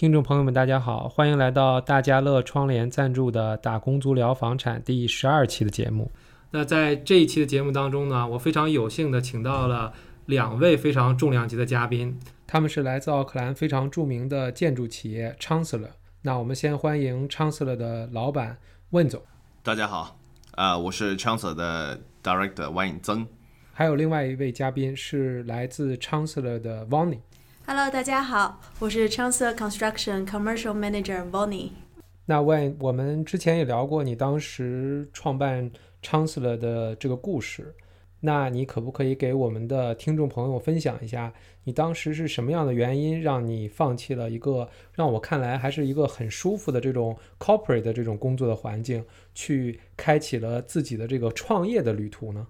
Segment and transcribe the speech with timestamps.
[0.00, 6.10] 听众朋友们，大家好，欢迎来到大家乐窗帘赞助的《打工足疗房产》第十二期的节目。
[6.52, 9.92] 那在这一期的节目当中呢，我非常有幸的请到了
[10.24, 15.90] 两位非常重量级的嘉宾，他们是来自奥克兰非常著名的建筑企业 Chancellor。
[16.22, 18.56] 那我们先欢迎 Chancellor 的老板
[18.92, 19.20] 问总。
[19.62, 20.16] 大家好，
[20.52, 23.26] 啊、我是 Chancellor 的 Director 万颖曾。
[23.74, 27.18] 还有另外一位嘉宾是来自 Chancellor 的 Vonnie。
[27.66, 31.70] Hello，大家好，我是 Chancellor Construction Commercial Manager Bonnie。
[32.26, 35.70] 那问我们之前也聊过你当时创办
[36.02, 37.74] Chancellor 的这个故事，
[38.20, 41.32] 那你可不可以给我们的听众朋友分享一下，
[41.64, 49.04] 你当时是什么样的原因让你放弃了一个让我看来还是一个很舒服的这种 corporate 的这种工作的环境，
[49.34, 52.46] 去开启了自己的这个创业的旅途呢？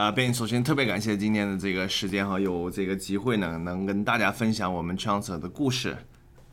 [0.00, 5.94] 啊，便首先特别感谢今天的这个时间哈，有这个机会呢，能跟大家分享我们 Chancellor 的故事。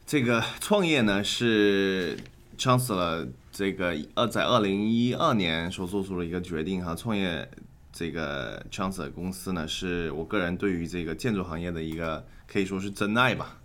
[0.05, 2.19] 这个创业呢是
[2.57, 7.49] Chancellor 这个呃在二零一二年所做出的一个决定哈，创业
[7.93, 13.57] 这个 Chancellor 公司呢是我个人对于这个建筑行业的一个可以说是真爱吧。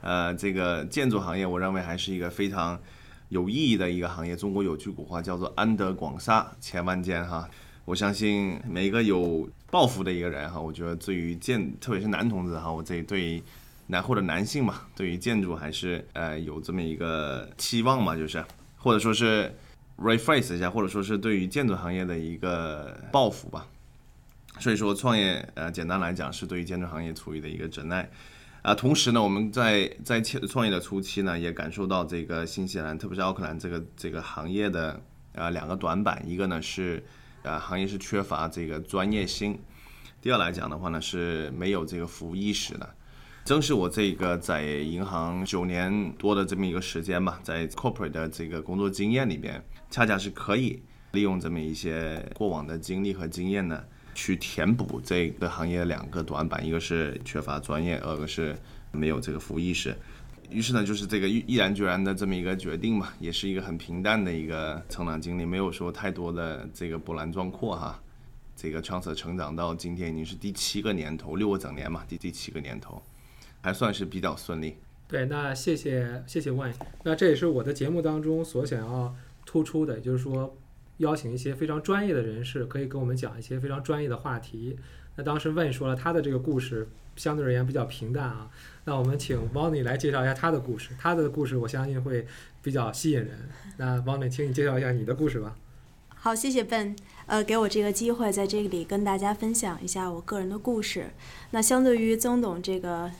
[0.00, 2.80] 呃，这个建筑行业我认为还是一个非常
[3.28, 4.34] 有意义的一个行业。
[4.34, 7.46] 中国有句古话叫做“安得广厦千万间”哈。
[7.86, 13.40] 我相信每一个有抱负的一个人哈，我觉得对于建，特别是男同志哈，我这对于
[13.86, 18.44] 男或者男性嘛，对于建筑还是呃有这么一个期望嘛，就是
[18.76, 19.54] 或者说是
[19.98, 23.68] rephrase 一下，或者说是对于建筑行业的一个抱负吧。
[24.58, 28.10] 所以说创业呃，简单来讲是对于建筑行业处于的一个真爱。
[28.62, 35.00] 啊，同时呢，我们在在创业的初期呢，也感受到这个新西兰，特别是奥克兰这个这个行业的
[35.34, 37.04] 呃两个短板，一个呢是
[37.46, 39.58] 呃行业是缺乏这个专业性，
[40.20, 42.94] 第二来讲的话呢是没有这个服务意识的。
[43.44, 53.82] 正是我这个在银行九年多的这么一个时间吧，在 corporate 的这个工作经验里边，恰恰是可以利用这么一些过往的经历和经验呢。
[54.16, 58.56] 去填补这个行业两个短板，一个是缺乏专业，二个是
[58.90, 59.94] 没有这个服务意识。
[60.50, 68.00] 于是呢，就是这个毅然决然的这么一个决定嘛，也是一个很平淡的一个成长经历，没有说太多的这个波澜壮阔哈。
[68.54, 73.02] 这个 Chancellor 成长到今天已经是第七个年头，六个整年嘛，第第七个年头，
[73.60, 74.76] 还算是比较顺利。
[75.08, 76.72] 对，那谢谢谢谢万，
[77.04, 79.14] 那这也是我的节目当中所想要
[79.44, 80.56] 突出的，也就是说。
[80.98, 84.78] 邀请一些非常专业的人士，可以跟我们讲一些非常专业的话题。
[85.16, 88.48] 那当时问说了他的这个故事相对而言比较平淡啊，
[88.86, 90.90] 那我们请 Bonnie 来介绍一下他的故事。
[90.98, 92.26] 他的故事我相信会
[92.62, 93.50] 比较吸引人。
[93.76, 95.54] 那 Bonnie，请你介绍一下你的故事吧。
[96.14, 96.96] 好，谢谢 Ben，
[97.26, 101.10] 呃，给我这个机会在这里跟大家分享一下我个人的故事。
[101.50, 103.10] 那相对于曾董这个。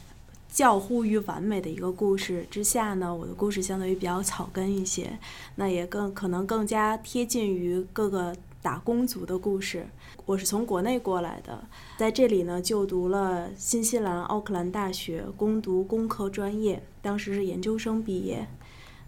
[0.49, 5.19] 较乎于完美的一个故事之下呢，我的故事相对于比较草根一些，
[5.57, 8.35] 那也更可能更加贴近于各个
[8.67, 9.87] 打工族的故事。
[10.25, 18.49] 我是从国内过来的，在这里呢就读了新西兰奥克兰大学，攻读工科专业，当时是研究生毕业。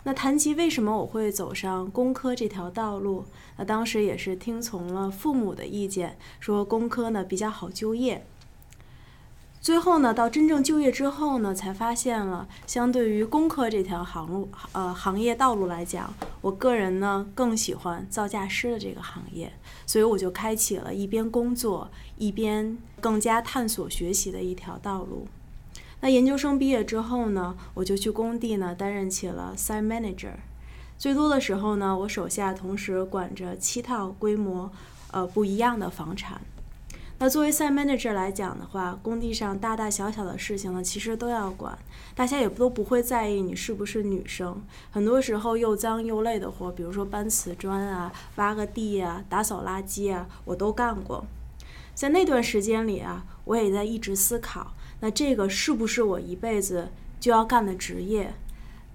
[0.04, 3.24] 那谈及为什么我会走上工科这条道路，
[3.56, 8.24] 那当时也是听从了父母的意见，说工科呢比较好就业。
[9.60, 19.52] 最后呢，到真正就业之后呢，才发现了，相对于工科这条行路，呃，行业道路来讲，我个人呢更喜欢造价师的这个行业，
[19.84, 25.26] 所以我就开启了一边工作一边更加探索学习的一条道路。
[26.00, 30.34] 那研究生毕业之后呢，我就去工地呢担任起了 site manager，
[30.96, 34.70] 最多的时候呢，我手下同时管着七套规模
[35.10, 36.40] 呃不一样的房产。
[37.20, 41.76] 那作为 site manager 来讲的话，工地上大大小小的事情呢，其实都要管，
[42.14, 44.62] 大家也都不会在意你是不是女生。
[44.92, 51.26] 很多时候又脏又累的活，比如说搬瓷砖啊、挖个地啊、打扫垃圾啊，我都干过。
[51.92, 58.32] 在那段时间里啊，我也在一直思考，那这个是不是我一辈子就要干的职业？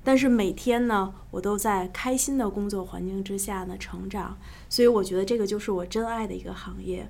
[0.02, 4.38] 但是每天呢，我都在开心的工作环境之下呢成长，
[4.70, 7.10] 所以我觉得这个就是我真爱的一个行业。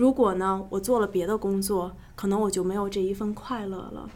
[0.00, 4.08] 如果呢，我做了别的工作，可能我就没有这一份快乐了。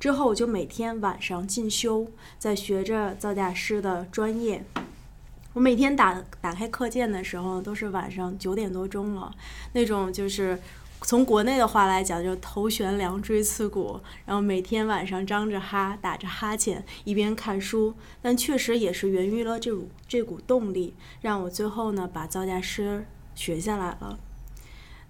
[0.00, 2.08] 之后我就每天晚上进修，
[2.40, 4.64] 在学着造价师的专业。
[5.52, 9.32] 我每天打打开课件的时候，都是晚上九点多钟了，
[9.74, 10.60] 那种就是
[11.02, 17.94] 从国内的话来讲，就头悬梁锥刺股，然后每天晚上张着哈，打着哈欠，一边看书。
[18.20, 23.06] 但确实也是源于了这股这股动力，让我最后呢把造价师
[23.36, 24.18] 学下来了。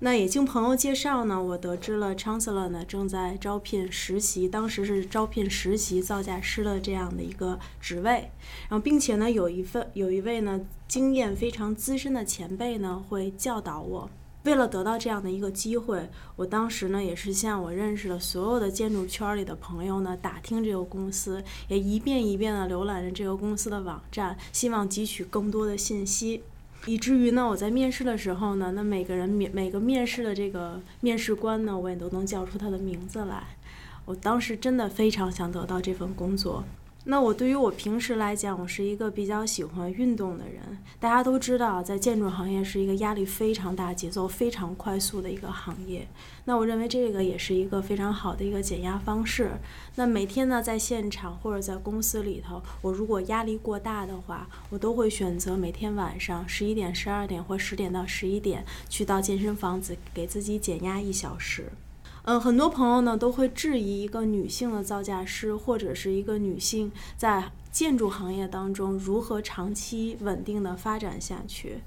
[0.01, 8.31] 那也经朋友介绍呢，我得知了 Chancellor 呢正在招聘实习，当时是招聘实习造价师的这样的一个职位，
[8.69, 14.11] 然后并且呢有一份有一位呢经验非常资深的前辈呢会教导我。
[14.45, 26.43] 为了得到这样的一个机会，我当时呢也是向我认识的所有的建筑圈里的朋友呢打听这个公司，也一遍一遍的浏览着这个公司的网站，希望汲取更多的信息。
[26.87, 33.43] 以至于呢，我在面试的时候呢，那每个人面每个面试的这个面试官呢，我也都能叫出他的名字来。
[34.05, 36.65] 我当时真的非常想得到这份工作。
[37.09, 40.61] 那我对于我平时来讲，我是一个比较喜欢运动的人。
[40.99, 46.09] 大家都知道，在建筑行业是一个压力非常大、节奏非常快速的一个行业。
[46.47, 49.53] 那我认为这个也是一个非常好的一个减压方式。
[49.95, 61.71] 那每天呢，在现场或者在公司里头，我如果压力过大的话，我都会选择每天晚上十一点、十二点或十点到十一点去到健身房子给自己减压一小时。
[62.27, 71.79] 嗯，很多朋友呢都会质疑一个女性的造价师或者是一个女性在建筑行业当中如何长期稳定的发展下去。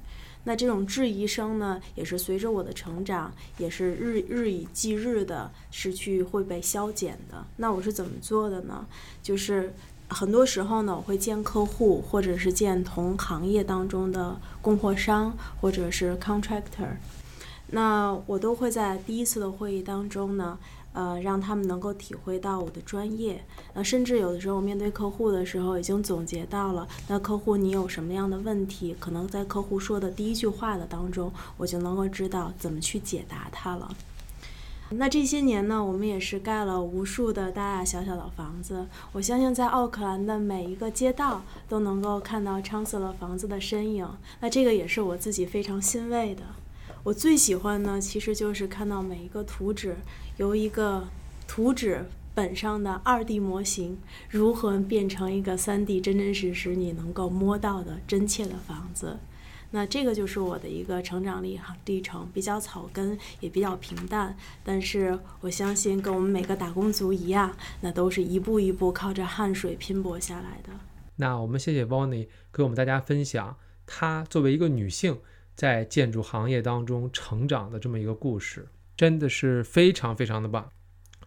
[0.46, 7.46] 那这种质疑声呢，也是随着我的成长，也是日日以继日的失去会被消减的。
[7.58, 8.88] 那我是怎么做的呢？
[9.22, 9.74] 就是
[10.08, 16.96] 很多时候呢，我会见客户，或者是见同行业当中的供货商，或者是 contractor。
[17.72, 20.58] 那我都会在第一次的会议当中呢，
[20.94, 23.44] 呃，让他们能够体会到我的专业。
[23.74, 33.96] 那甚至有的时候面对客户的时候，已经总结到了，那客户你有什么样的问题，可能在客户说的第一句话的当中，我就能够知道怎么去解答它了。
[34.92, 38.88] 那这些年呢，我们也是盖了无数的大大小小的房子。
[39.12, 44.10] 我相信在奥克兰的每一个街道都能够看到昌斯勒房子的身影。
[44.40, 46.42] 那这个也是我自己非常欣慰的。
[47.04, 49.96] 我最喜欢呢，其实就是看到每一个图纸
[50.38, 51.08] 由一个
[51.48, 52.06] 图纸
[52.36, 53.98] 本上的二 D 模型
[54.30, 59.18] 如何变成一个三 D 真真实实你能够摸到的真切的房子。
[59.72, 64.36] 那这个就是我的一个成长历历程，比较草根，也比较平淡。
[64.64, 70.72] 但是我相信，跟我们每个打工族一样，那都是一步一步靠着汗水拼搏下来的。
[71.18, 75.20] 那我们谢谢 Bonnie 给我们大家分享，她作为一个女性。
[75.60, 78.66] 在建筑行业当中成长的这么一个故事，
[78.96, 80.70] 真的是非常非常的棒。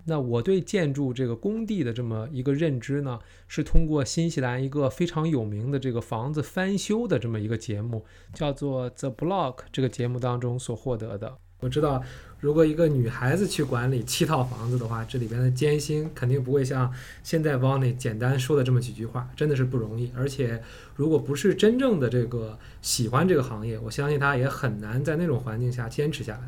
[0.06, 11.36] 那我对建筑这个工地的这么一个认知呢，是通过新西兰一个非常有名的这个房子翻修的这么一个节目，叫做 The Block 这个节目当中所获得的。
[11.62, 12.02] 我知道，
[12.40, 16.92] 如果一个女孩子去管理七套房子的话，这里边的艰辛肯定不会像
[17.22, 20.10] 现在 Vonnie 简单说的这么几句话，真的是不容易。
[20.16, 20.60] 而且，
[20.96, 26.40] 如果不是真正的这个喜欢这个行业，我相信她也很难在那种环境下坚持下来。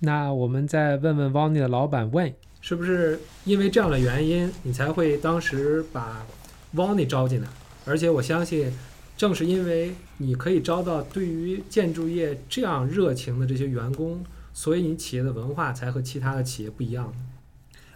[0.00, 6.26] 那我们再问问 Vonnie 的老板问，是不是因为这样的原因，你才会当时把
[6.74, 7.48] Vonnie 招进来？
[7.86, 8.70] 而且我相信，
[9.16, 14.22] 正是因为你可以招到对于建筑业这样热情的这些员工。
[14.52, 17.12] 所以你企业的文化才和其他的企业不一样。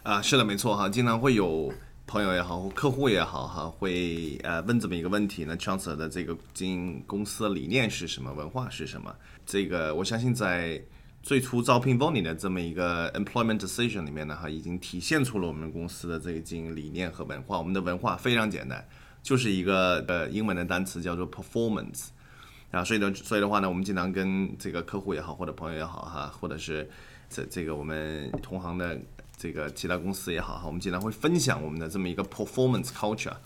[0.03, 1.73] 啊，是的，没错哈，经常会有
[2.06, 8.32] 朋友也好，客户也好哈，会呃问这么一个问题呢：Chancellor 的这个经营公司的理念是什么？
[8.32, 9.14] 文化是什么？
[9.44, 10.81] 这个我相信在
[11.23, 17.58] 最初招聘 VONI 的这么一个 employment decision 里面呢，哈，已经体现出了我们公司的这个经营理念和文化。
[17.58, 18.87] 我们的文化非常简单，
[19.25, 22.06] 就是一个呃英文的单词叫做 performance。
[22.70, 26.89] 啊，所以呢，所以的话呢，我们经常跟这个客户也好，或者朋友也好，哈，或者是
[27.31, 29.01] 这这个我们同行的
[29.37, 33.37] 这个其他公司也好，哈，我们经常会分享我们的这么一个 performance culture。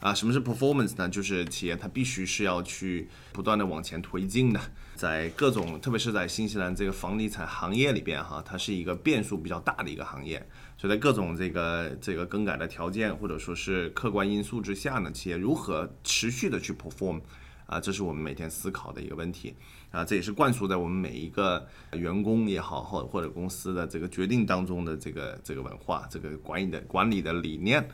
[0.00, 1.08] 啊，什么是 performance 呢？
[1.08, 4.60] 就是企业它必须是要去不断的往前推进的，
[4.94, 10.38] 在各种，特别是在新西兰这个房地产行业里边，哈，它是一个变数比较大的一个行业，
[10.76, 17.20] 所以在各种这个这个更改的条件或者说是客观因素之下呢，企业如何持续的去 perform。
[17.68, 19.54] 啊，这是我们每天思考的一个问题
[19.90, 27.86] 啊，这也是灌输在我们每一个员工也好，或或者公司的这个决定当中的这个这个文化，这个管理的管理的理念。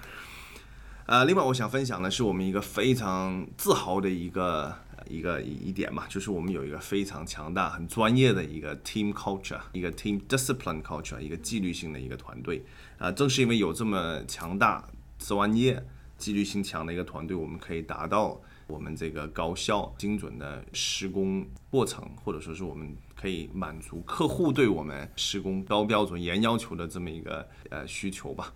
[1.07, 4.73] 呃，另外我想分享的是我们一个非常自豪的一个
[5.09, 12.64] 一个一点嘛，就是我们有一个非常强大、很专业的一个 team culture，一个 team discipline culture，一个纪律性的一个团队。
[12.97, 14.88] 啊，正是因为有这么强大、
[15.19, 15.85] 专业、
[16.16, 18.40] 纪律性强的一个团队，我们可以达到。
[18.66, 28.52] 我们这个高效精准的施工过程，或者说是我们可以满足客户对我们施工高标准、严要求的这么一个呃需求吧，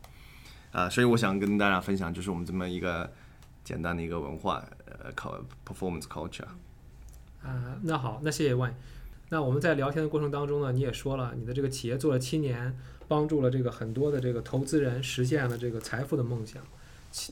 [0.73, 3.13] 啊，所以我想跟大家分享，就是我们这么一个
[3.63, 6.47] 简单的一个文化，呃，考 performance culture。
[7.43, 8.75] 啊，那好，那谢谢万。
[9.31, 16.63] 那我们在聊天的过程当中呢，你也说了，你的这个企业做了七年，帮助了这个很多的这个投资人实现了这个财富的梦想，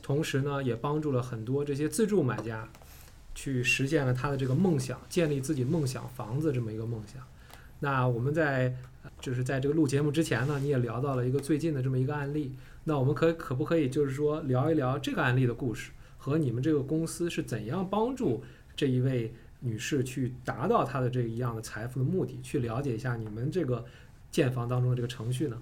[0.02, 2.68] 同时呢，也帮助了很多这些自住买家
[3.34, 7.22] 去实现了他的这个梦想，建立自己梦想房子这么一个梦想。
[7.80, 8.74] 那我们在
[9.20, 12.54] 就是在这个录节目之前呢，你也聊到了一个最近的这么一个案例。
[12.84, 18.42] 那我们可可不可以就是说聊一聊这个案例的故事，和你们这个公司是怎样帮助
[18.74, 22.40] 这一位女士去达到她的这一样的财富的目的？
[22.42, 23.84] 去了解一下你们这个
[24.30, 25.60] 建房当中的这个程序呢？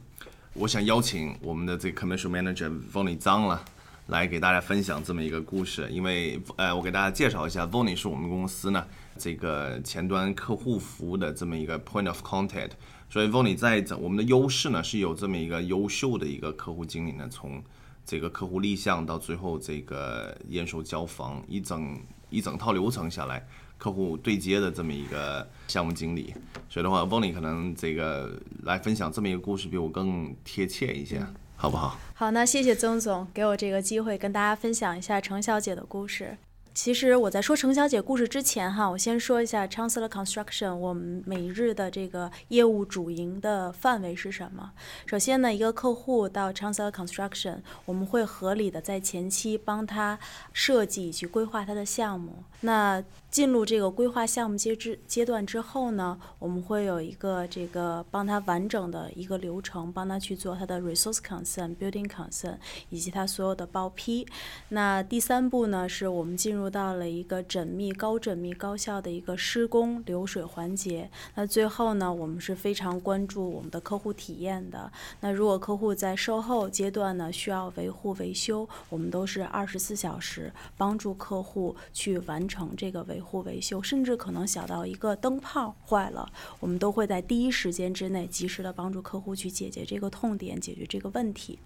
[0.52, 3.64] 我想邀请我们的这个 commercial manager Vony 张了，
[4.06, 5.88] 来给大家分享这么一个故事。
[5.90, 8.86] 因为呃，我给大家介绍一下，Vony 是我们公司呢
[9.18, 12.70] 这个前端客户服务的这么一个 point of contact。
[13.10, 17.62] 所以 Vony 在整我们的优势呢是有这么一个优秀的一个客户经理呢，从
[18.04, 23.46] 这个客户立项到最后这个验收交房一整一整套流程下来，
[23.78, 26.34] 客户对接的这么一个项目经理。
[26.68, 31.24] 所以的话，Vony 可能这个来分享这么一个故事比我更贴切一些，
[31.56, 31.98] 好不好？
[32.14, 36.36] 好，那谢谢曾总给我这个机会跟大家分享一下程小姐的故事。
[36.74, 44.72] 其实我在说程小姐故事之前哈，我先说一下 Chancellor Construction 我们每日的这个业务主营的范围是什么。
[45.06, 50.18] 首先呢，一个客户到 Chancellor Construction，我们会合理的在前期帮他
[50.52, 52.42] 设计以及规划他的项目。
[52.62, 62.56] 那进入这个规划项目阶之阶段之后呢，我们会有一个这个帮他完整的一个流程，帮他去做他的 resource consent、building consent
[62.90, 64.26] 以及他所有的报批。
[64.70, 71.10] 那第三步呢，是我们进入到了一个缜密、高缜密、高效的一个施工流水环节。
[71.34, 74.90] 那最后呢，我们是非常关注我们的客户体验的。
[75.20, 86.30] 那如果客户在售后阶段呢需要维护维修，我们都是二十四小时帮助客户去完成这个维护维修，甚至可能小到一个灯泡坏了，
[86.60, 91.58] 我们都会在第一时间之内及时的帮助客户去解决这个痛点，解决这个问题。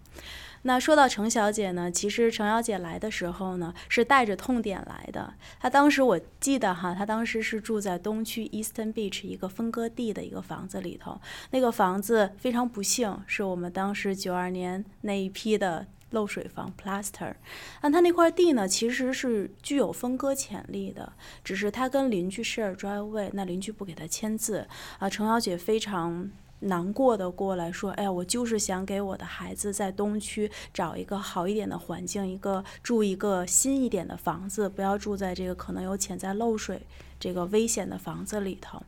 [0.63, 5.33] 那说到程小姐呢，其实程小姐来的时候呢，是带着痛点来的。
[5.61, 11.21] 她当时我记得哈，她当时是住在东区 Eastern Beach 一个分割地的一个房子里头。
[11.51, 17.35] 那个房子非常不幸，是我们当时九二年那一批的漏水房 plaster。
[17.83, 21.13] 那她那块地呢，其实是具有分割潜力的，
[21.45, 24.67] 只是他跟邻居 share driveway，那邻居不给他签字
[24.99, 25.09] 啊。
[25.09, 26.31] 程小姐非常。
[26.61, 36.83] 难过的过来说：“哎呀，我就是想给我的孩子在东区找一个好一点的环境，一个住一个新一点的房子，不要住在这个可能有潜在漏水
[37.21, 38.83] 这个危险的房子里头。”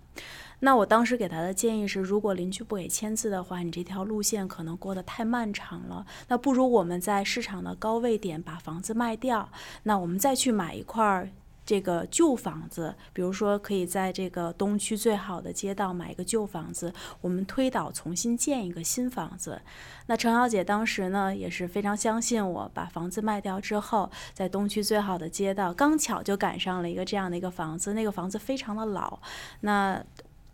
[0.62, 6.05] 那我当时给他的建议是：如果邻居不给签字的话，你这条路线可能过得太漫长了。
[6.29, 9.49] 那不如我们在市场的高位点把房子卖掉，
[9.85, 11.31] 那我们再去买一块儿。
[11.71, 19.62] 这个旧房子，比如说可以在这个东区最好的街道买一个旧房子，我们推倒重新建一个新房子。
[20.07, 29.21] 那程小姐当时呢也是非常相信我，把房子卖掉之后，在东区最好的街道，刚巧就赶上了一个这样的一个房子，那个房子非常的老。
[29.61, 30.05] 那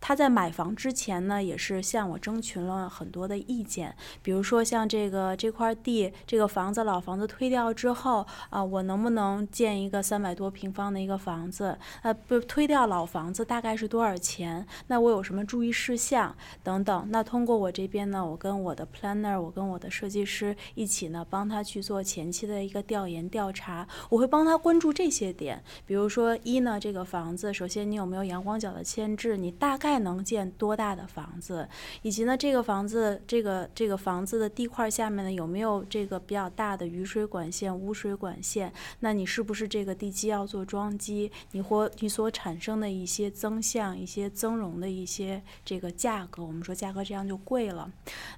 [0.06, 11.76] 他在买房之前呢，也是向我征询了很多的意见，比如说像这个这块地，这个房子老房子推掉之后啊，我能不能建一个三百多平方的一个房子？
[12.02, 14.64] 呃，不推掉老房子大概是多少钱？
[14.86, 16.32] 那我有什么注意事项
[16.62, 17.08] 等等？
[17.10, 29.36] 那通过我这边呢，我跟我的 planner，我跟我的设计师一起呢，帮他去做前期的一个调研调查，我会帮他关注这些点，比如说一呢，这个房子首先你有没有阳光角的牵制？
[29.36, 31.68] 你大概能建多大的房子？
[32.02, 38.72] 以及呢，这个房子这个这个房子的地块下面呢，有没有这个比较大的雨水管线、污水管线？
[39.00, 41.30] 那你是不是这个地基要做桩基？
[41.52, 47.90] 你或你所产生的一些增项、一些增容的一些这个价格，我们说价格这样就贵了。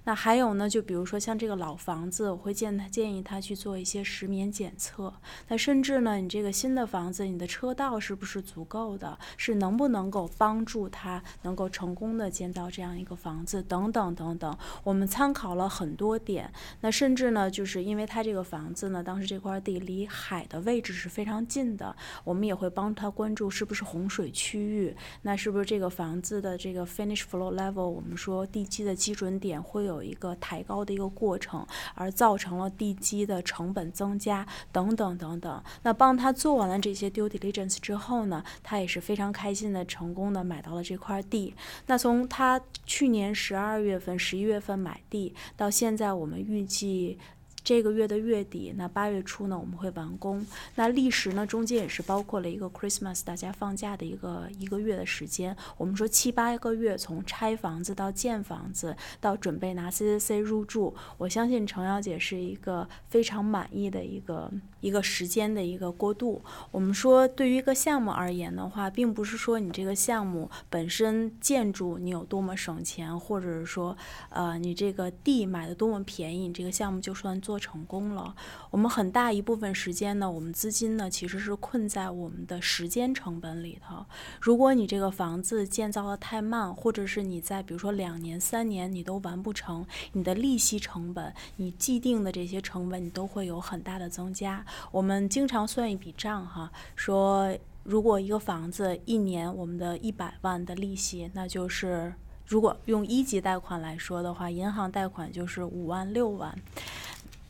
[0.05, 5.13] 那还有呢，就比如说像这个老房子，我会建他建议他去做一些石棉检测。
[5.49, 9.19] 那甚至呢，你这个新的房子，你的车道是不是足够的？
[9.37, 13.63] 是能不能够帮助他能够成功的建造这样一个房子？
[13.63, 16.53] 等等等等，我们参考了很多点。
[16.83, 24.95] 那甚至呢，就是因为他这个房子呢，当时这块地离海的位置是非常近的，我们也会帮他关注是不是洪水区域。
[25.23, 35.63] 那是不是这个房子的这个 finish floor level，我们说地基的基准点会有一个抬高的一个过程，而造成了地基的成本增加等等等等。
[35.83, 41.55] 那帮他做完了这些 due diligence 之后呢，他也是非常开心的，成功的买到了这块地地。
[41.87, 47.19] 那从他去年十二月份、十一月份买地到现在，我们预计。
[47.63, 50.47] 这个月的月底，那八月初呢我们会完工。
[50.77, 55.55] 那历时呢中间也是包括了一个 Christmas 大家放假的一个一个月的时间。
[55.77, 64.51] 我们说七八个月，从拆房子到建房子到准备拿 CCC 入住，我相信程瑶姐是一个非常满意的一个
[64.81, 66.41] 一个时间的一个过渡。
[66.71, 73.97] 我们说对于一个项目而言的话，并不是说你这个项目本身建筑你有多么省钱，或者是说
[74.31, 78.35] 呃你这个地买的多么便宜，你这个项目就算做成功了。
[78.71, 84.05] 我们很大一部分时间呢，我们资金呢其实是困在我们的时间成本里头。
[84.39, 94.63] 如果你这个房子建造的太慢，或者是你在比如说两年、三年你都完不成，你的利息成本、你既定的这些成本，你都会有很大的增加。
[94.91, 102.13] 我们经常算一笔账哈，说如果一个房子一年我们的一百万的利息，那就是
[102.45, 106.55] 如果用一级贷款来说的话，银行贷款就是五万六万。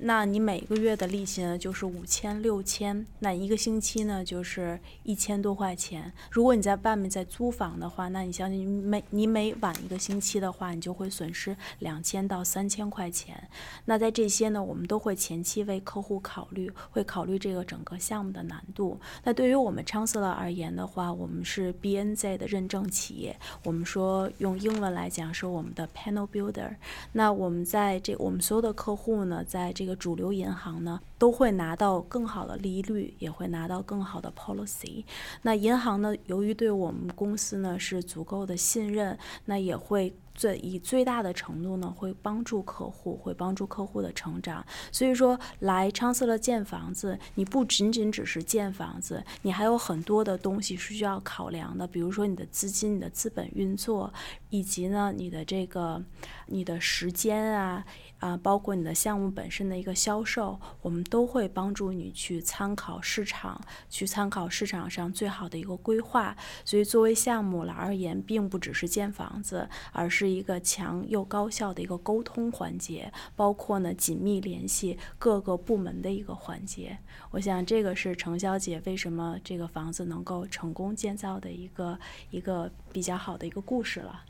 [0.01, 6.13] 那你每个月的利息呢，就是五千六千，那一个星期呢，就是一千多块钱。
[6.31, 13.49] 如果你在外面在租房的话，那你相信每你每晚一个星期的话，你就会损失两千到三千块钱。
[13.87, 19.01] 那在这些呢，我们都会前期为客户考虑，会考虑这个整个项目的难度。
[19.25, 26.77] 那对于我们昌斯勒而言的话，我们是 BNZ 的认证企业，我们说用英文来讲是我们的 Panel Builder。
[27.13, 35.05] 那我们在这我们所有的客户呢，在这主流银行呢，都会拿到更好的利率，也会拿到更好的 policy。
[35.43, 40.15] 那银行呢，由于对我们公司呢是足够的信任，那也会。
[40.35, 44.65] 最以最大的程度呢，会帮助客户，会帮助客户的成长。
[44.93, 54.15] 所以说，来昌斯勒建房子，你不仅仅只是建房子，你还有很多的东西是需要考量的，比如说你的资金、你的资本运作，
[54.51, 56.01] 以及呢你的这个
[56.47, 57.85] 你的时间啊
[58.19, 66.37] 啊，包括你的项目本身的一个销售，我们都会帮助你去参考市场，去参考市场上最好的一个规划。
[66.65, 76.99] 所以，作为项目来而言，并不只是建房子，而是一个强又高效的一个沟通环节，包括呢紧密联系各个部门的一个环节。
[77.31, 81.99] 我想这个是程小姐为什么这个房子能够成功建造的一个
[82.31, 84.25] 一个比较好的一个故事了。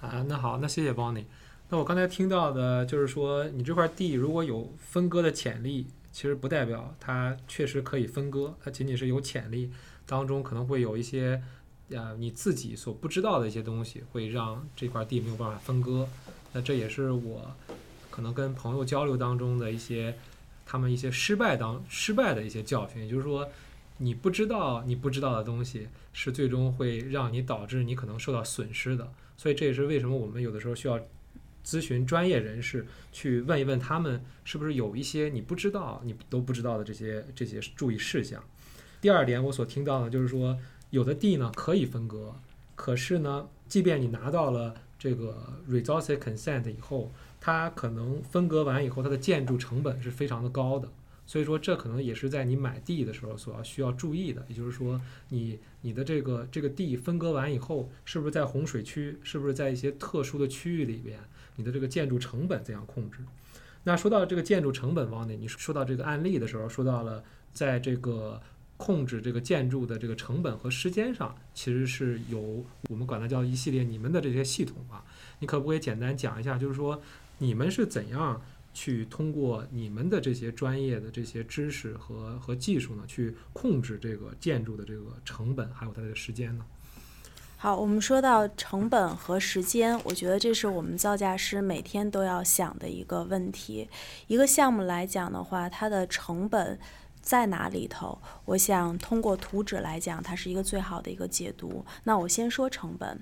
[0.00, 1.24] 啊，那好，那谢谢 Bonnie。
[1.68, 9.70] 那我刚才听到的就是说，你这块地如果有分割的潜力，其实不代表它确实可以分割，它仅仅是有潜力，
[10.06, 11.42] 当中可能会有一些。
[11.90, 16.08] 呃，你自己所不知道的一些东西，会让这块地没有办法分割。
[16.54, 17.54] 那这也是我
[18.10, 20.16] 可能跟朋友交流当中的一些，
[20.64, 23.02] 他们一些失败当失败的一些教训。
[23.02, 23.46] 也就是说，
[23.98, 29.12] 你不知道你不知道的东西，是最终会让你导致你可能受到损失的。
[29.36, 30.98] 所以这也是为什么我们有的时候需要
[31.64, 38.42] 咨询专业人士，去问一问他们是不是有一些你不知道、你都不知道的这些这些注意事项。
[39.00, 40.58] 第二点，我所听到的就是说。
[40.90, 42.32] 有的地呢可以分割，
[42.76, 50.88] 可是呢，即便你拿到了这个 resource consent 以后，它可能分割完以后，它的建筑成本是非常的高的。
[51.26, 54.44] 所以说，这可能也是在你买地的时候所要需要注意的。
[54.48, 61.18] 也就是说，你你的这个这个地分割完以后，是不是在洪水区，是不是在一些特殊的区域里边，
[61.56, 63.18] 你的这个建筑成本怎样控制？
[63.84, 68.40] 那说到这个建筑成本方面，你说到这个案例的时候，说到了在这个。
[68.76, 75.04] 控制这个建筑的这个成本和时间上，其实是有我们管它叫一系列你们的这些系统啊。
[75.38, 77.00] 你可不可以简单讲一下，就是说
[77.38, 78.42] 你们是怎样
[78.74, 86.66] 去通过你们的这些专业的这些知识和和技术呢，去控制这个建筑的这个成本还有它的时间呢？
[87.56, 93.88] 好，我们说到成本和时间，我觉得这是我们造价师每天都要想的一个问题。
[94.26, 96.78] 一个项目来讲的话，它的成本。
[97.24, 98.20] 在哪里头？
[98.44, 101.82] 我想通过图纸来讲，它是一个最好的一个解读。
[102.02, 103.18] 那我先说成本。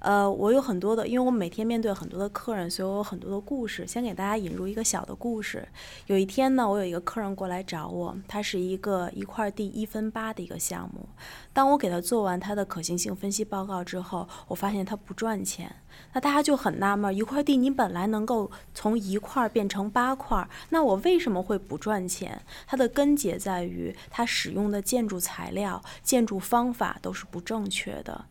[0.00, 3.86] 呃，我有很多的，因为我每天面对很多的客人，所以我有很多的故事。
[3.86, 5.66] 先给大家引入一个小的故事。
[6.06, 11.08] 有一天呢，我有一个客人过来找我，他是一个一块地一分八的一个项目。
[11.52, 15.74] 当我给他做完他的可行性分析报告之后，我发现他不赚钱。
[16.12, 22.40] 那大家就很纳闷，一块地你本来能够从一块变成八块，那我为什么会不赚钱？
[22.68, 28.26] 它的根结在于它使用的建筑材料、建筑方法都是不正确的。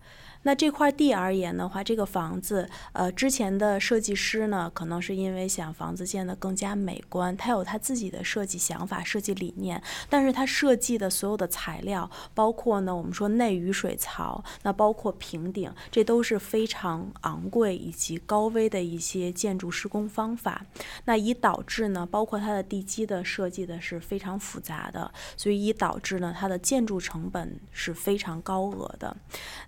[0.48, 20.66] 那这块地而言的话，这个房子，呃，之前的设计师呢，可能是因为想房子建得更加美观，他有他自己的设计想法、设计理念，但是他设计的所有的材料，包括呢，我们说内雨水槽，那包括平顶，这都是非常昂贵以及高危的一些建筑施工方法，
[21.04, 29.14] 那以导致呢，包括它的地基的设计的是非常复杂的，所以以导致呢，它的建筑成本是非常高额的。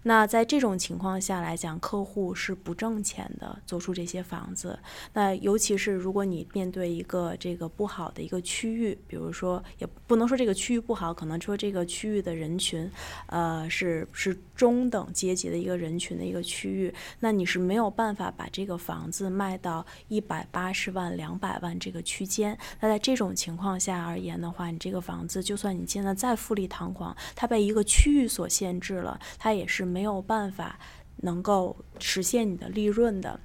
[0.04, 4.78] 那在这种种情况下来讲，客户是不挣钱的，做出这些房子。
[5.14, 12.90] 那尤其是如果你面对一个这个不好的一个区域，比如说，也不能说这个区域不好，可能说这个区域的人群，
[13.26, 22.56] 呃，是是中等阶级的一个人群的一个区域，那你是没有办法把这个房子卖到一百八十万、两百万这个区间。
[22.80, 30.80] 那在这种情况下而言的话，你这个房子就算你建的再富丽堂皇，它被一个区域所限制了，它也是没有办法法
[31.18, 33.40] 能够实现你的利润的。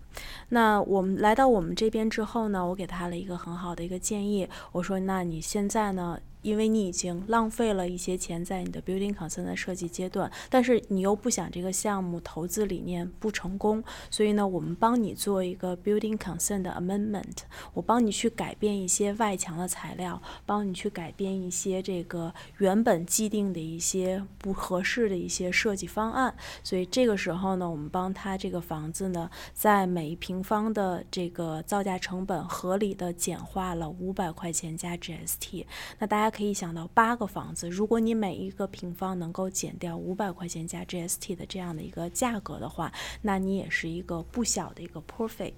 [0.51, 6.19] 那我们来到我们这边之后呢，我给他了一个很好的一个建议，我说：那你现在呢？
[6.45, 17.39] 因为你已经浪费了一些钱在你的 building concern 的设计阶段，但是你又不想这个项目投资理念不成功，所以呢，我们帮你做一个 building concern 的 amendment，
[17.73, 26.35] 我帮你去改变一些外墙的材料，帮你去改变一些这个原本既定的一些不合适的一些设计方案。
[26.63, 35.65] 所以这个时候呢，我们帮他这个房子呢，在每一平方的这个造价成本合理的简化了五百块钱加 GST。
[35.99, 36.34] 那大家。
[36.35, 42.93] 可以想到八个房子，如果你每一个平方能够减掉五百块钱加 GST 的这样的一个价格的话，
[43.23, 45.53] 那你也是一个不小的一个 profit。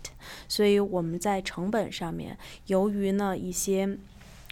[0.47, 2.37] 所以我们在成本上面，
[2.67, 3.99] 由于呢一些，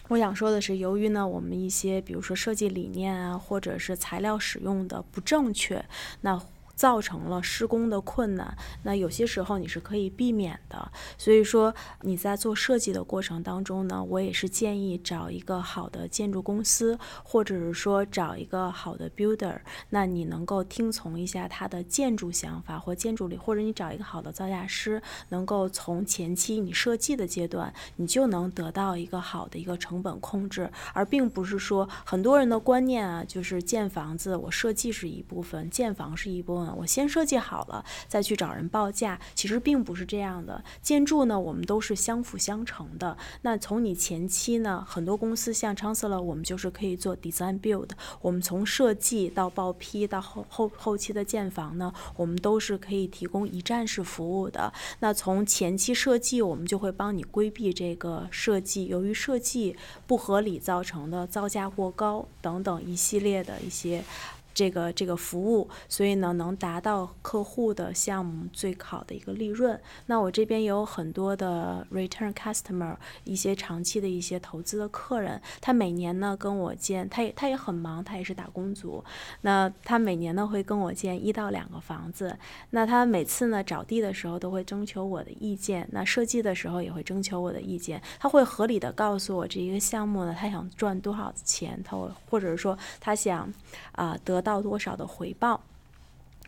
[0.08, 5.84] 我想说的是，由于呢我们一些比如说设计理念啊，或者是材料使用的不正确，
[6.22, 6.40] 那。
[6.74, 10.90] 造成了施工的困难，那有些时候你是可以避免的。
[11.16, 19.60] 所以说你在做设计的过程当中呢，我也是建议找一个好的建筑公司，或者是说找一个好的 builder，
[19.90, 36.63] 那你能够听从一下他的建筑想法或建筑里，或者你找一个好的造价师，能够从前期你设计的阶段，你就能得到一个好的一个成本控制，而并不是说很多人的观念啊，就是建房子我设计是一部分，建房是一部分。
[36.76, 40.62] 我先设计好了，再去找人报价，其实并不是这样的。
[40.80, 43.16] 建筑呢，我们都是相辅相成的。
[43.42, 47.90] 那从你前期呢，很多公司像 Chancellor，我们就是可以做 design build。
[48.20, 54.72] 我们从设计到报批到后后后期的建房呢，我们都是可以提供一站式服务的。
[55.00, 64.04] 那从前期设计，我们就会帮你规避这个设计由于设计不合理造成的造价过高等等一系列的一些。
[64.54, 69.78] 这个这个服务，所以呢，能达到客户的项目最好的一个利润。
[70.06, 79.02] 那我这边有很多的 return customer，一些长期的一些投资的客人，他每年呢跟我建，他也他也很忙，他也是打工族。
[79.40, 82.38] 那他每年呢会跟我建一到两个房子。
[82.70, 88.00] 那他每次呢找地的时候都会征求我的意见，那设计的时候也会征求我的意见。
[88.20, 91.96] 他会合理的告诉我这一个项目呢，他想赚多少钱，他
[92.30, 93.52] 或者说他想
[93.90, 94.43] 啊得。
[94.44, 95.60] 到多少的回报？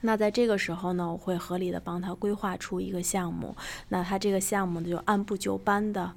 [0.03, 3.57] 那在这个时候呢，我会合理的帮他规划出一个项目。
[3.89, 6.13] 那他这个项目呢，就按部就班的，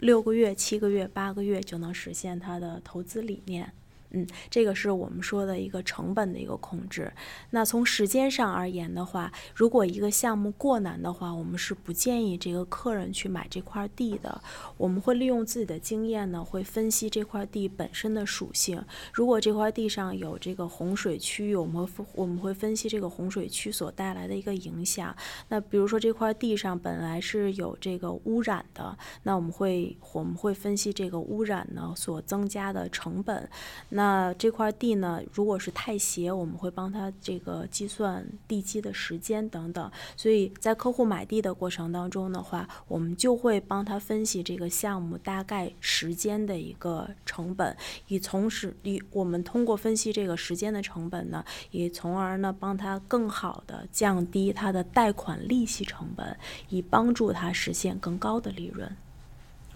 [0.00, 3.72] 六个月、七个月、八个月就能实现他的投资理念。
[4.12, 7.12] 嗯，这个是我们说的一个成本的一个控制。
[7.50, 14.40] 那从时间上而言的话，如果一个项目过难的话，我们是不建议这个客人去买这块地的。
[14.76, 18.82] 我们会利用自己的经验呢，会分析这块地本身的属性。
[19.12, 25.14] 如果这块地上有这个洪水区域，我们会我们会分析这个洪水区所带来的一个影响。
[25.48, 33.48] 那比如说这块地上本来是有这个污染的，那我们会我们会分析这个污染呢所增加的成本。
[33.90, 39.88] 那那这块地呢，如果是太斜，我们会帮他这个计算地基的时间等等。
[40.16, 47.76] 所以在客户买地的过程当中的话，我们就会帮他分析这个项目大概时间的一个成本，
[48.08, 56.36] 以从时以我们通过分析这个时间的成本呢，也从而呢帮他更好的降低他的贷款利息成本，
[56.70, 58.88] 以帮助他实现更高的利润。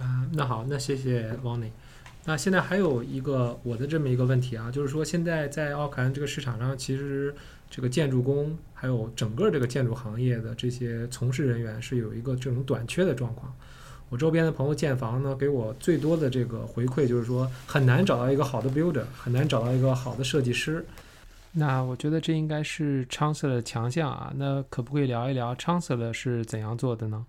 [0.00, 1.70] 啊，那好，那谢谢王磊。
[2.28, 7.32] 那现在还有一个我的这么一个问题啊，就是说现在在奥克兰这个市场上，其实
[7.70, 13.54] 这个建筑工还有整个这个建筑行业的这些从事人员是有一个这种短缺的状况。
[14.08, 20.84] 我周边的朋友建房呢，给我最多的这个回馈就是说很难找到一个好的 builder，很难找到一个好的设计师。
[21.52, 24.32] 那我觉得这应该是 Chancellor 的强项啊。
[24.36, 27.24] 那可不可以聊一聊 Chancellor 是怎样做的呢？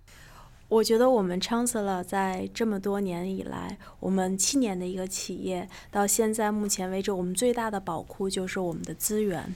[0.70, 9.56] 我觉得我们 Chancellor 在这么多年以来，我们七年的一个企业，到现在目前为止，我们最大的宝库就是我们的资源。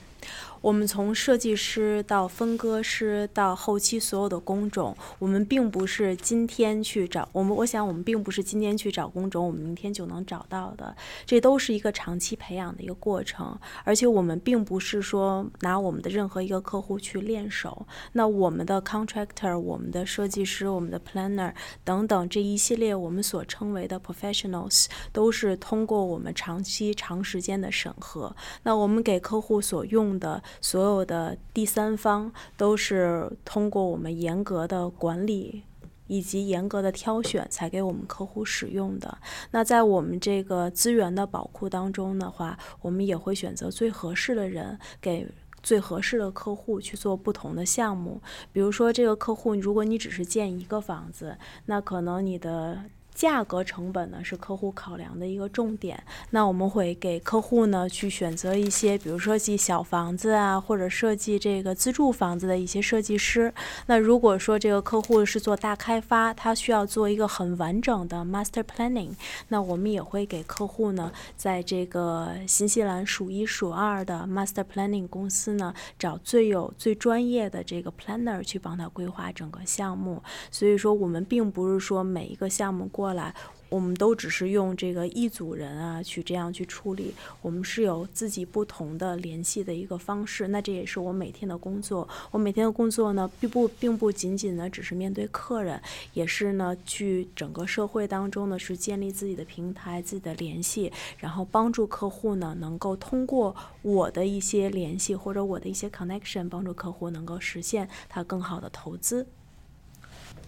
[0.60, 7.56] 我们从设计师到分割师到后期所有的工种，我们并不是今天去找我们。
[7.56, 10.94] 我想我们并不是今天去找工种，我们明天就能找到的。
[11.26, 13.58] 这都是一个长期培养的一个过程。
[13.84, 17.84] 而且我们并不是说拿我们的任何一个客户去练手。
[18.12, 28.34] 那我们的 contractor、我们的设计师、我们的 planner 等等这一系列我们所称为的 professionals，都是通过我们长期长时间的审核。
[28.62, 30.42] 那我们给客户所用的。
[30.60, 35.62] 所有的第三方都是通过我们严格的管理
[36.06, 39.18] 以及严格的挑选，才给我们客户使用的。
[39.50, 45.26] 那在我们这个资源的宝库当中的话，我们也会选择最合适的人，给
[45.62, 48.20] 最合适的客户去做不同的项目。
[48.52, 52.84] 比如说，这个客户，如果你只是建一个房子，那可能你的。
[53.14, 63.52] 价格成本呢是客户考量的一个重点，那我们会给客户呢去选择一些，比如设计小房子啊，或者设计这个自住房子的一些设计师。
[63.86, 69.10] 那如果说这个客户是做大开发，他需要做一个很完整的 master planning，
[69.48, 80.22] 那我们也会给客户呢在这个新西兰数一数二的 master planning 公司呢找最有最专业的这个 planner 去帮他规划整个项目。
[80.50, 83.01] 所以说我们并不是说每一个项目过。
[83.02, 83.34] 过来，
[83.68, 87.12] 我们都只是用这个一组人啊去这样去处理。
[87.40, 90.46] 我们是有自己不同的联系的一个方式。
[90.46, 92.08] 那这也是我每天的工作。
[92.30, 109.26] 我每天的工作呢，并不并不仅仅呢只是面对客人，也是呢去整个社会当中呢是建立自己的平台、自己的联系，然后帮助客户呢能够通过我的一些联系或者我的一些 connection，帮助客户能够实现他更好的投资。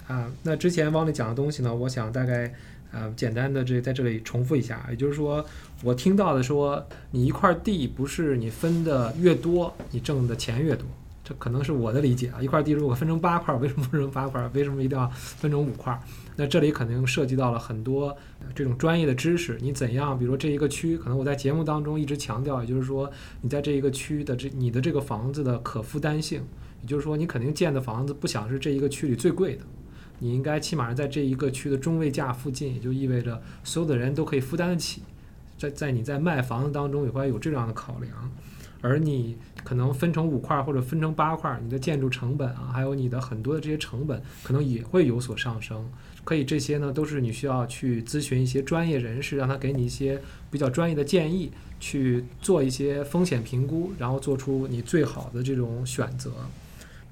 [0.07, 2.53] 啊，那之前汪丽讲的东西呢，我想大概，
[2.93, 5.45] 呃，简单的这在这里重复一下，也就是说，
[5.83, 10.87] 我听到的说，你一块地不是你分的越多，你挣的钱越多，
[11.25, 12.43] 这可能是我的理解啊。
[12.43, 14.47] 一块地如果分成八块，为什么分成八块？
[14.53, 15.99] 为什么一定要分成五块？
[16.37, 18.15] 那这里肯定涉及到了很多
[18.55, 19.57] 这种专业的知识。
[19.63, 26.43] 你怎样，比如说这一个区，可能我在节目当中一直强调，也就是说，你在这一个区的这你的这个房子的可负担性，
[26.83, 29.63] 也就是说，你肯定建的房子不想是这一个区里最贵的。
[30.19, 35.03] 你应该起码是在这一个区的中位价附近，也就意味着所有的人都可以负担得起。
[35.57, 38.31] 在在你在卖房子当中也会有这样的考量，
[38.81, 45.89] 而你可能分成五块或者分成八块，你的建筑成本啊，还有你的很多的这些成本可能也会有所上升。
[46.25, 56.33] 可以这些呢都是你需要去咨询一些专业人士，让他给你一些比较专业的建议，去做一些风险评估，然后做出你最好的这种选择。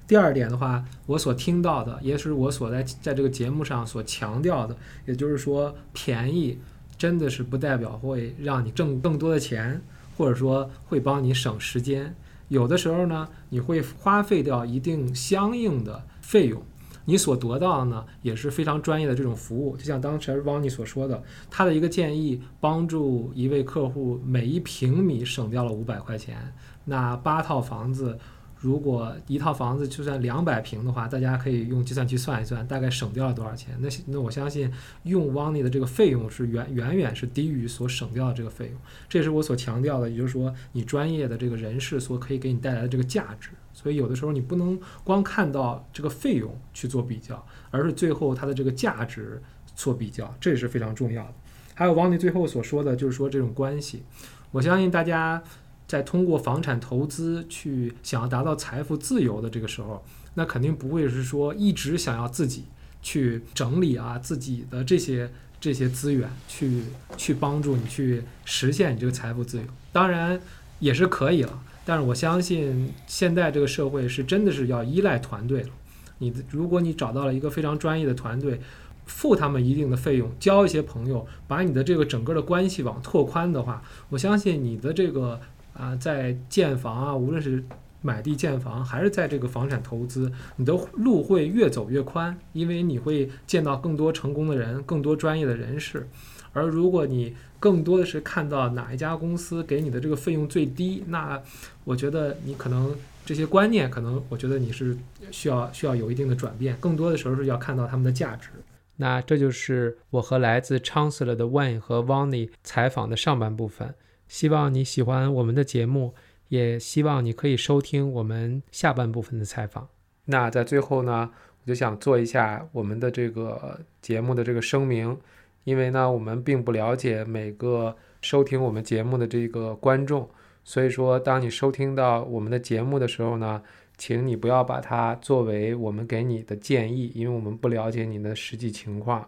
[0.05, 6.59] 第二点的话，我所听到的，也是我所在在这个节目上所强调的，也就是说，便宜
[6.97, 9.81] 真的是不代表会让你挣更多的钱，
[10.17, 12.13] 或者说会帮你省时间。
[12.49, 16.61] 有的时候呢，你会花费掉一定相应的费用，
[17.05, 19.77] 你所得到的呢，也是非常专业的这种服务。
[19.77, 28.19] 就像当时汪尼所说的，他的一个建议，帮助一位客户每一平米省掉了五百块钱，那八套房子。
[28.63, 33.77] 如果一套房子就算两百平的话，大家可以用计算器算一算，大概省掉了多少钱？
[33.81, 34.71] 那那我相信
[35.03, 38.75] 用 o n 的这个费用是远远远是低于所省掉的这个费用。
[39.09, 43.49] 这也是我所强调的，也就是说你专业的这个人士所可以给你带来的这个价值。
[43.73, 49.43] 所以有的时候你不能光看到这个费用去做比较，而是最后它的这个价值
[49.75, 51.33] 做比较，这也是非常重要的。
[51.75, 54.03] 还有王尼最后所说的就是说这种关系，
[54.51, 55.43] 我相信大家。
[55.87, 60.03] 在通过房产投资去想要达到财富自由的这个时候，
[60.35, 62.63] 那肯定不会是说一直想要自己
[63.01, 66.83] 去整理啊自己的这些这些资源，去
[67.15, 69.63] 去帮助你去实现你这个财富自由。
[69.91, 70.41] 当然
[70.79, 75.69] 也是可以了，但是我相信现在这个社会是真的是要依赖团队了。
[76.17, 78.59] 你的如果你找到了一个非常专业的团队，
[79.05, 85.39] 付他们一定的费用，交一些朋友，把你的这个整个的关系网拓宽的话，我相信你的这个。
[85.73, 87.63] 啊，在建房啊，无论是
[88.01, 96.07] 买地建房，还是在这个房产投资，你的路会越走越宽，因为你会见到更多成功的人，更多专业的人士。
[96.51, 101.41] 而如果你更多的是看到哪一家公司给你的这个费用最低，那
[101.83, 104.95] 我觉得你可能这些观念，可能我觉得你是
[105.31, 106.75] 需要需要有一定的转变。
[106.81, 108.49] 更多的时候是要看到他们的价值。
[108.97, 113.95] 那这就是我和来自 Chancellor 的 Wayne 和 WANNY 采访的上半部分。
[114.27, 116.13] 希望你喜欢我们的节目，
[116.49, 119.87] 也希望你可以收听我们下半部分的采访。
[120.25, 121.29] 那在最后呢，
[121.61, 125.17] 我就想做一下我们的这个节目的这个声明，
[125.63, 130.29] 因为呢，我们并不了解每个收听我们节目的这个观众，
[130.63, 133.61] 所以说，当你收听到我们的节目的时候呢，
[133.97, 139.27] 请你不要把它作为我们给你的建议，因为我们不了解你的实际情况。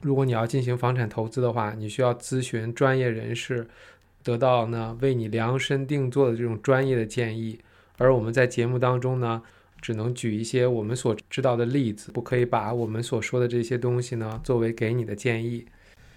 [0.00, 3.66] 如果你要进行房产投资的话，你需要咨询专业人士，
[4.22, 7.58] 得到呢为你量身定做的这种专业的建议。
[7.96, 9.42] 而我们在节目当中呢，
[9.80, 15.66] 只能举一些我们所知道的例子，不可以把我们所说的这些东西呢作为给你的建议。